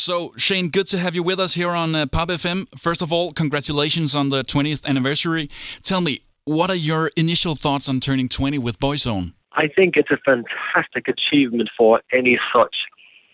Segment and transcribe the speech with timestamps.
[0.00, 2.66] So, Shane, good to have you with us here on uh, Pop FM.
[2.78, 5.50] First of all, congratulations on the 20th anniversary.
[5.82, 9.34] Tell me, what are your initial thoughts on turning 20 with Boyzone?
[9.52, 12.74] I think it's a fantastic achievement for any such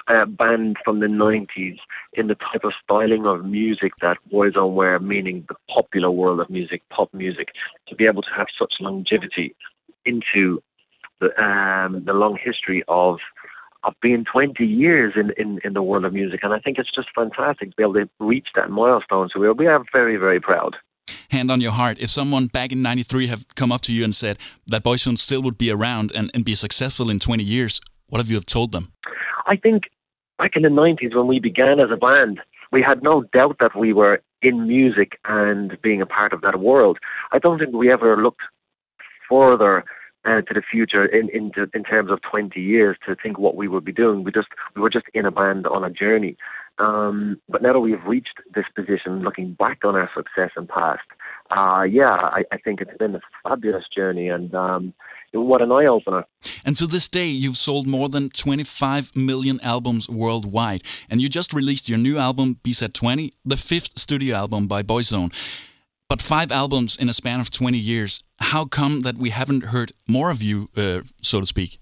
[0.08, 1.76] uh, band from the 90s
[2.14, 6.50] in the type of styling of music that Boyzone were, meaning the popular world of
[6.50, 7.50] music, pop music,
[7.86, 9.54] to be able to have such longevity
[10.04, 10.60] into
[11.20, 13.18] the, um, the long history of
[13.86, 16.40] of being 20 years in, in, in the world of music.
[16.42, 19.30] And I think it's just fantastic to be able to reach that milestone.
[19.32, 20.76] So we are, we are very, very proud.
[21.30, 24.14] Hand on your heart, if someone back in 93 have come up to you and
[24.14, 28.18] said that Boyzone still would be around and, and be successful in 20 years, what
[28.18, 28.92] have you have told them?
[29.46, 29.84] I think
[30.36, 32.40] back in the 90s when we began as a band,
[32.72, 36.58] we had no doubt that we were in music and being a part of that
[36.58, 36.98] world.
[37.32, 38.42] I don't think we ever looked
[39.28, 39.84] further
[40.26, 43.68] uh, to the future in, in in terms of 20 years to think what we
[43.68, 44.24] would be doing.
[44.24, 46.36] We just we were just in a band on a journey.
[46.78, 51.08] Um, but now that we've reached this position, looking back on our success and past,
[51.50, 54.92] uh, yeah, I, I, think it's been a fabulous journey and um,
[55.32, 56.26] what an eye opener.
[56.66, 60.82] And to this day, you've sold more than 25 million albums worldwide.
[61.08, 65.32] And you just released your new album, BZ 20, the fifth studio album by Boyzone.
[66.08, 68.22] But five albums in a span of 20 years.
[68.38, 71.80] How come that we haven't heard more of you, uh, so to speak?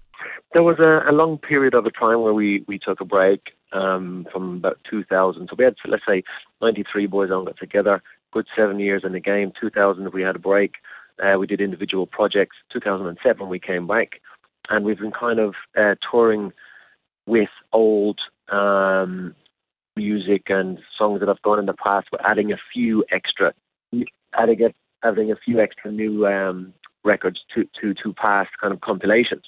[0.53, 3.41] There was a, a, long period of a time where we, we took a break
[3.71, 5.47] um, from about 2000.
[5.49, 6.23] So we had, let's say,
[6.61, 9.51] 93 Boyzone got together, good seven years in the game.
[9.59, 10.75] 2000 we had a break.
[11.21, 12.55] Uh, we did individual projects.
[12.73, 14.21] 2007 we came back,
[14.69, 16.51] and we've been kind of uh, touring
[17.27, 18.19] with old
[18.51, 19.35] um,
[19.95, 23.53] music and songs that have gone in the past, but adding a few extra
[24.45, 28.81] adding a, adding a few extra new um, records to, to, to past kind of
[28.81, 29.43] compilations.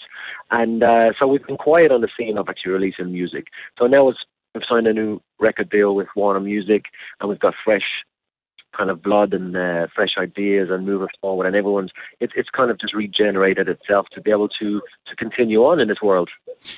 [0.52, 3.48] And uh, so we've been quiet on the scene of actually releasing music.
[3.78, 4.20] So now it's,
[4.54, 6.86] we've signed a new record deal with Warner Music
[7.20, 7.84] and we've got fresh
[8.76, 11.90] kind of blood and uh, fresh ideas and moving forward and everyone's
[12.20, 15.88] it's it's kind of just regenerated itself to be able to to continue on in
[15.88, 16.30] this world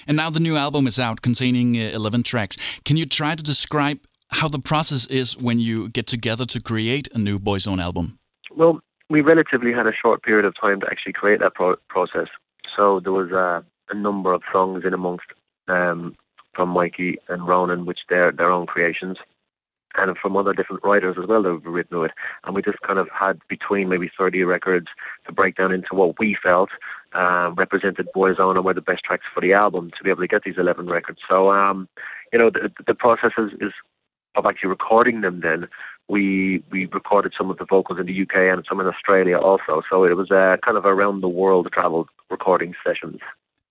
[0.07, 3.43] and now the new album is out containing uh, 11 tracks can you try to
[3.43, 3.97] describe
[4.31, 8.18] how the process is when you get together to create a new Boyzone album.
[8.55, 8.79] Well,
[9.09, 12.27] we relatively had a short period of time to actually create that pro- process.
[12.75, 15.25] So there was a, a number of songs in amongst
[15.67, 16.15] um,
[16.53, 19.17] from Mikey and Ronan, which they're their own creations,
[19.95, 22.11] and from other different writers as well that have written it.
[22.43, 24.87] And we just kind of had between maybe 30 records
[25.25, 26.69] to break down into what we felt
[27.13, 30.27] uh, represented Boyzone and were the best tracks for the album to be able to
[30.27, 31.19] get these 11 records.
[31.27, 31.89] So, um,
[32.31, 33.73] you know, the, the process is, is
[34.35, 35.67] of actually recording them then
[36.09, 39.81] we we recorded some of the vocals in the UK and some in Australia also
[39.89, 43.19] so it was a kind of around the world travel recording sessions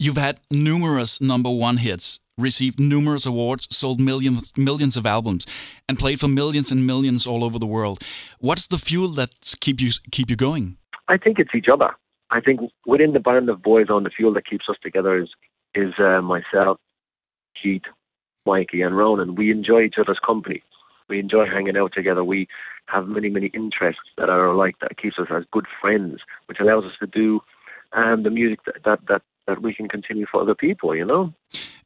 [0.00, 5.44] You've had numerous number one hits, received numerous awards, sold millions millions of albums,
[5.88, 7.98] and played for millions and millions all over the world.
[8.38, 10.76] What's the fuel that keep you keep you going?
[11.08, 11.90] I think it's each other.
[12.30, 15.30] I think within the band of Boyzone the fuel that keeps us together is
[15.74, 16.78] is uh, myself,
[17.60, 17.82] Keith,
[18.46, 20.62] Mikey and Ronan, we enjoy each other's company.
[21.08, 22.24] We enjoy hanging out together.
[22.24, 22.48] We
[22.86, 26.84] have many, many interests that are alike that keeps us as good friends, which allows
[26.84, 27.40] us to do
[27.92, 31.32] um, the music that, that, that, that we can continue for other people, you know?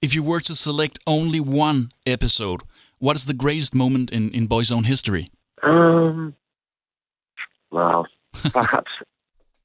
[0.00, 2.62] If you were to select only one episode,
[2.98, 5.26] what is the greatest moment in, in Boyzone history?
[5.62, 6.34] Um,
[7.70, 8.06] well,
[8.52, 8.90] perhaps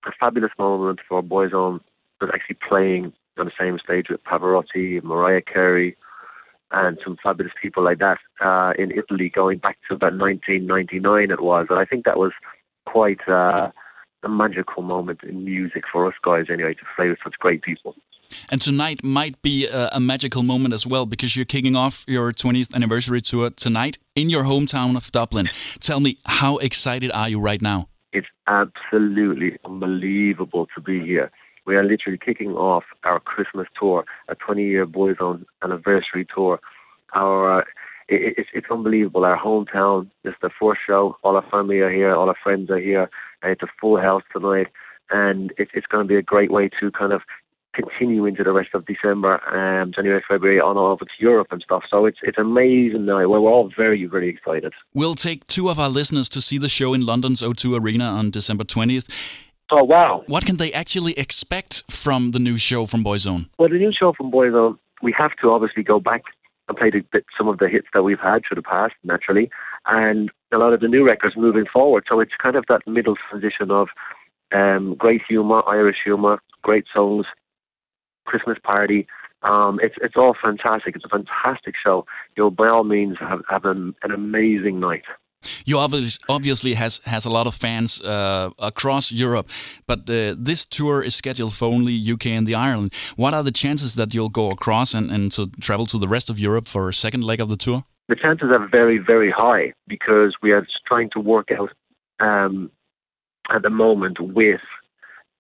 [0.06, 1.80] a fabulous moment for Boyzone
[2.22, 5.96] was actually playing on the same stage with Pavarotti, and Mariah Carey,
[6.72, 11.42] and some fabulous people like that uh, in Italy going back to about 1999 it
[11.42, 11.68] was.
[11.70, 12.34] And I think that was
[12.86, 13.72] quite uh,
[14.24, 17.96] a magical moment in music for us guys anyway, to play with such great people.
[18.50, 22.34] And tonight might be a, a, magical moment as well because you're kicking off your
[22.34, 25.48] 20th anniversary tour tonight in your hometown of Dublin.
[25.80, 27.88] Tell me, how excited are you right now?
[28.12, 31.32] It's absolutely unbelievable to be here.
[31.68, 36.60] We are literally kicking off our Christmas tour, a 20-year Boys Boyzone anniversary tour.
[37.14, 37.64] Our uh,
[38.08, 39.26] it, it's it's unbelievable.
[39.26, 40.10] Our hometown.
[40.24, 41.18] This is the first show.
[41.24, 42.16] All our family are here.
[42.16, 43.10] All our friends are here.
[43.44, 44.68] And it's a full house tonight,
[45.12, 47.22] and it, it's going to be a great way to kind of
[47.74, 51.84] continue into the rest of December, um, January, February, on over to Europe and stuff.
[51.90, 53.28] So it's it's amazing now.
[53.28, 54.74] We're all very very excited.
[54.94, 58.32] We'll take two of our listeners to see the show in London's O2 Arena on
[58.32, 59.08] December twentieth.
[59.70, 60.24] Oh wow!
[60.28, 63.50] What can they actually expect from the new show from Boyzone?
[63.60, 66.24] Well, the new show from Boyzone, we have to obviously go back
[66.70, 67.04] and play the,
[67.38, 69.50] some of the hits that we've had through the past, naturally,
[69.86, 72.06] and a lot of the new records moving forward.
[72.10, 73.90] So it's kind of that middle transition of
[74.54, 77.26] um, great humour, Irish humour, great songs,
[78.26, 79.08] Christmas party,
[79.44, 80.96] Um, it's it's all fantastic.
[80.96, 82.06] It's a fantastic show.
[82.36, 85.04] You'll by all means, have have an, an amazing night.
[85.66, 89.50] You obviously obviously has has a lot of fans uh, across Europe,
[89.86, 92.94] but uh, this tour is scheduled for only UK and the Ireland.
[93.16, 96.30] What are the chances that you'll go across and, and to travel to the rest
[96.30, 97.84] of Europe for a second leg of the tour?
[98.08, 101.72] The chances are very very high because we are trying to work out
[102.20, 102.72] um,
[103.50, 104.62] at the moment with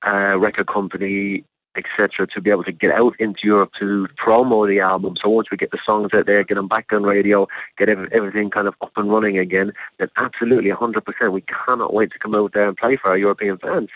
[0.04, 1.44] a record company
[1.77, 5.15] etc., to be able to get out into Europe to promo the album.
[5.21, 7.47] So once we get the songs out there, get them back on radio,
[7.77, 12.19] get everything kind of up and running again, then absolutely 100%, we cannot wait to
[12.19, 13.89] come out there and play for our European fans.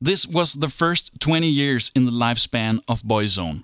[0.00, 3.62] This was the first 20 years in the lifespan of Boyzone.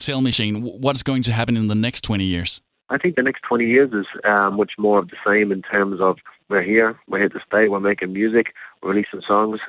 [0.00, 2.62] Tell me, Shane, what's going to happen in the next 20 years?
[2.90, 6.00] I think the next 20 years is uh, much more of the same in terms
[6.00, 6.16] of
[6.48, 9.60] we're here, we're here to stay, we're making music, we're releasing songs,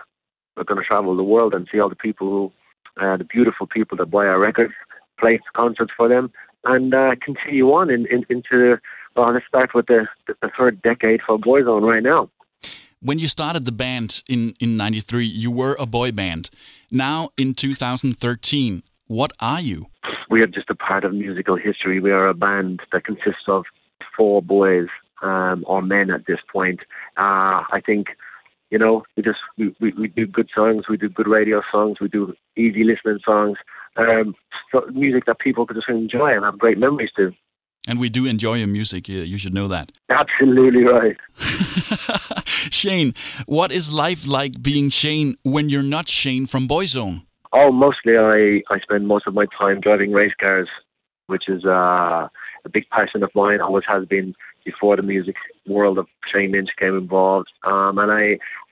[0.56, 2.52] we're going to travel the world and see all the people who
[3.02, 4.74] uh, the beautiful people that buy our records,
[5.20, 6.32] play concerts for them,
[6.66, 8.78] and uh, continue on in, in, into,
[9.16, 12.30] well, let's start with the, the, the third decade for Boyzone right now.
[13.02, 16.50] When you started the band in, in 93, you were a boy band.
[16.92, 19.86] Now in 2013, what are you?
[20.30, 22.02] We are just a part of musical history.
[22.02, 23.64] We are a band that consists of
[24.16, 24.88] four boys
[25.22, 26.82] um, or men at this point.
[27.18, 28.08] Uh, I think
[28.70, 31.98] you know, we just we, we, we do good songs, we do good radio songs,
[32.00, 33.58] we do easy listening songs,
[33.98, 34.36] um,
[34.94, 37.32] music that people could just enjoy and have great memories to.
[37.88, 39.08] And we do enjoy your music.
[39.08, 39.92] You should know that.
[40.10, 41.18] Absolutely right.
[42.46, 43.16] Shane,
[43.48, 47.24] what is life like being Shane when you're not Shane from Boyzone?
[47.52, 50.70] Oh, mostly I, I spend most of my time driving race cars,
[51.28, 52.28] which is uh,
[52.66, 55.36] a big passion of mine, always has been before the music
[55.68, 57.50] world of Shane Lynch came involved.
[57.64, 58.24] Um, and I,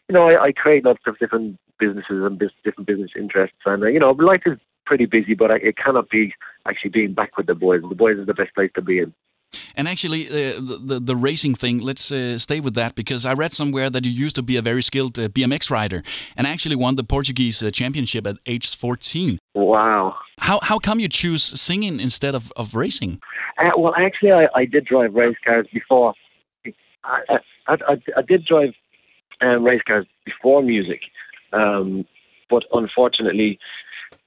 [0.08, 3.58] you know, I, I create lots of different businesses and bis- different business interests.
[3.66, 6.34] And, uh, you know, life is pretty busy, but I, it cannot be
[6.66, 7.82] actually being back with the boys.
[7.88, 9.14] The boys is the best place to be in.
[9.78, 11.80] And actually, uh, the, the, the racing thing.
[11.80, 14.62] Let's uh, stay with that because I read somewhere that you used to be a
[14.62, 16.02] very skilled uh, BMX rider
[16.36, 19.38] and actually won the Portuguese uh, championship at age 14.
[19.54, 20.16] Wow!
[20.40, 23.20] How how come you choose singing instead of, of racing?
[23.60, 26.14] Uh, well, actually, I, I did drive race cars before.
[27.04, 27.38] I
[27.68, 28.74] I, I, I did drive
[29.42, 31.02] um, race cars before music,
[31.54, 32.06] um,
[32.50, 33.60] but unfortunately,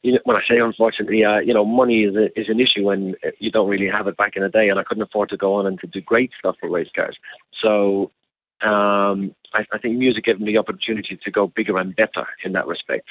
[0.03, 2.85] you know, when I say unfortunately, uh, you know, money is a, is an issue
[2.85, 5.37] when you don't really have it back in the day, and I couldn't afford to
[5.37, 7.17] go on and to do great stuff for race cars.
[7.63, 8.11] So
[8.63, 12.53] um, I, I think music gave me the opportunity to go bigger and better in
[12.53, 13.09] that respect.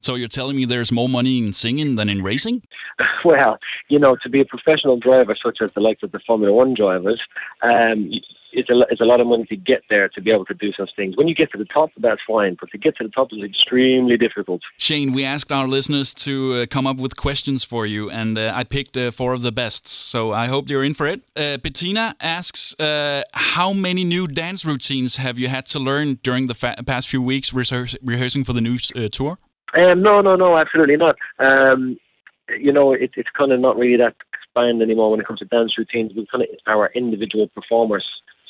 [0.00, 2.62] So you're telling me there's more money in singing than in racing?
[3.24, 3.56] Well,
[3.88, 6.74] you know, to be a professional driver, such as the likes of the Formula One
[6.74, 7.22] drivers,
[7.62, 8.10] um,
[8.54, 10.72] it's a, it's a lot of money to get there to be able to do
[10.72, 11.16] such things.
[11.16, 13.42] When you get to the top, that's fine, but to get to the top is
[13.42, 14.62] extremely difficult.
[14.78, 18.52] Shane, we asked our listeners to uh, come up with questions for you, and uh,
[18.54, 19.88] I picked uh, four of the best.
[19.88, 21.22] So I hope you're in for it.
[21.36, 26.46] Uh, Bettina asks, uh, how many new dance routines have you had to learn during
[26.46, 26.54] the
[26.86, 29.38] past few weeks rehearsing for the new uh, tour?
[29.76, 31.16] Um, no, no, no, absolutely not.
[31.38, 31.98] Um,
[32.48, 35.46] you know, it, it's kind of not really that expand anymore when it comes to
[35.46, 36.12] dance routines.
[36.14, 38.04] We kind of our individual performers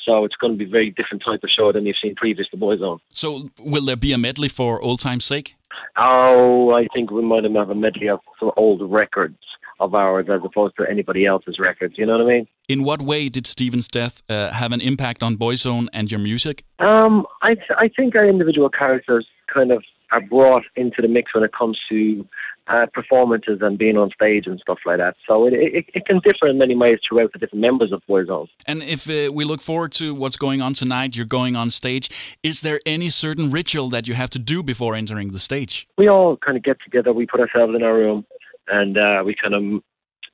[0.05, 2.47] so it's going to be a very different type of show than you've seen previous
[2.49, 2.99] to Boyzone.
[3.09, 5.55] So will there be a medley for old time's sake?
[5.97, 9.37] Oh, I think we might have a medley of some old records
[9.79, 11.95] of ours as opposed to anybody else's records.
[11.97, 12.47] You know what I mean?
[12.69, 16.63] In what way did Stephen's death uh, have an impact on Boyzone and your music?
[16.79, 21.43] Um, I I think our individual characters kind of are brought into the mix when
[21.43, 22.25] it comes to
[22.67, 25.15] uh, performances and being on stage and stuff like that.
[25.27, 28.47] So it, it, it, can differ in many ways throughout the different members of Boyzone.
[28.65, 32.37] And if uh, we look forward to what's going on tonight, you're going on stage.
[32.41, 35.87] Is there any certain ritual that you have to do before entering the stage?
[35.97, 37.13] We all kind of get together.
[37.13, 38.25] We put ourselves in our room
[38.67, 39.83] and uh, we kind of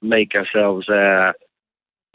[0.02, 1.34] make ourselves uh,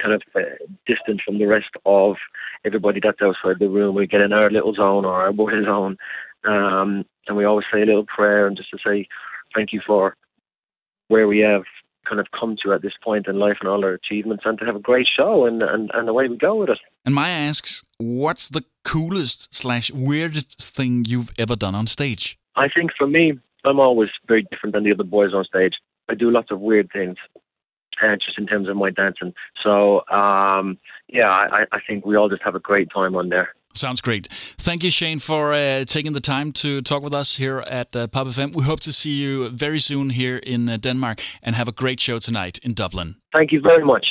[0.00, 0.40] kind of uh,
[0.86, 2.16] distant from the rest of
[2.64, 3.94] everybody that's outside the room.
[3.94, 5.98] We get in our little zone or our boy zone
[6.44, 9.08] um, and we always say a little prayer and just to say
[9.56, 10.16] thank you for
[11.08, 11.62] where we have
[12.08, 14.64] kind of come to at this point in life and all our achievements and to
[14.64, 16.78] have a great show and, and, and away we go with it.
[17.04, 22.38] And Maya asks, what's the coolest slash weirdest thing you've ever done on stage?
[22.54, 25.74] I think for me, I'm always very different than the other boys on stage.
[26.08, 27.16] I do lots of weird things.
[28.02, 29.32] Uh, just in terms of my dancing.
[29.62, 30.76] So, um,
[31.08, 33.54] yeah, I, I think we all just have a great time on there.
[33.76, 34.26] Sounds great.
[34.58, 38.06] Thank you, Shane, for uh, taking the time to talk with us here at uh,
[38.06, 38.54] Pop FM.
[38.54, 42.00] We hope to see you very soon here in uh, Denmark and have a great
[42.00, 43.16] show tonight in Dublin.
[43.32, 44.06] Thank you very much.